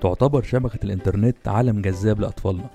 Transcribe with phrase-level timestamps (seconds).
[0.00, 2.70] تعتبر شبكة الإنترنت عالم جذاب لأطفالنا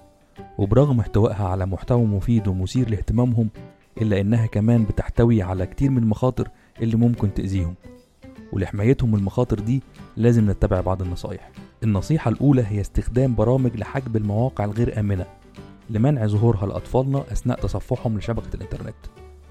[0.57, 3.49] وبرغم احتوائها على محتوى مفيد ومثير لاهتمامهم
[4.01, 6.47] إلا إنها كمان بتحتوي على كتير من المخاطر
[6.81, 7.75] اللي ممكن تأذيهم.
[8.53, 9.83] ولحمايتهم من المخاطر دي
[10.17, 11.51] لازم نتبع بعض النصايح.
[11.83, 15.25] النصيحة الأولى هي استخدام برامج لحجب المواقع الغير آمنة
[15.89, 18.95] لمنع ظهورها لأطفالنا أثناء تصفحهم لشبكة الإنترنت.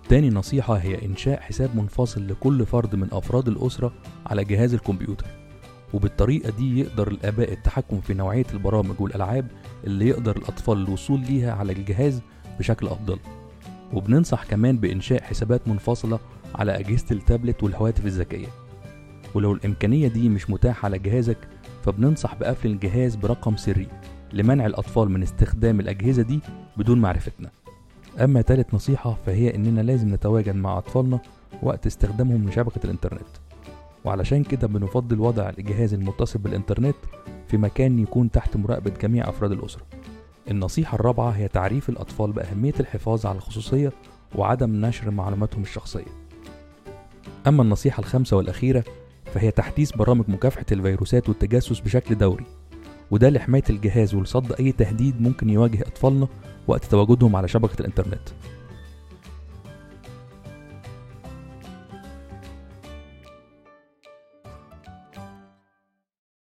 [0.09, 3.93] تاني نصيحة هي إنشاء حساب منفصل لكل فرد من أفراد الأسرة
[4.27, 5.40] على جهاز الكمبيوتر.
[5.95, 9.47] وبالطريقة دي يقدر الآباء التحكم في نوعية البرامج والألعاب
[9.85, 12.23] اللي يقدر الأطفال الوصول ليها على الجهاز
[12.59, 13.19] بشكل أفضل.
[13.93, 16.19] وبننصح كمان بإنشاء حسابات منفصلة
[16.55, 18.49] على أجهزة التابلت والهواتف الذكية.
[19.35, 21.39] ولو الإمكانية دي مش متاحة على جهازك
[21.85, 23.89] فبننصح بقفل الجهاز برقم سري
[24.33, 26.41] لمنع الأطفال من استخدام الأجهزة دي
[26.77, 27.51] بدون معرفتنا.
[28.21, 31.21] أما تالت نصيحة فهي إننا لازم نتواجد مع أطفالنا
[31.63, 33.29] وقت استخدامهم لشبكة الإنترنت.
[34.05, 36.97] وعلشان كده بنفضل وضع الجهاز المتصل بالإنترنت
[37.49, 39.83] في مكان يكون تحت مراقبة جميع أفراد الأسرة.
[40.51, 43.93] النصيحة الرابعة هي تعريف الأطفال بأهمية الحفاظ على الخصوصية
[44.35, 46.13] وعدم نشر معلوماتهم الشخصية.
[47.47, 48.85] أما النصيحة الخامسة والأخيرة
[49.35, 52.45] فهي تحديث برامج مكافحة الفيروسات والتجسس بشكل دوري
[53.11, 56.29] وده لحماية الجهاز ولصد أي تهديد ممكن يواجه أطفالنا
[56.67, 58.29] وقت تواجدهم على شبكة الإنترنت.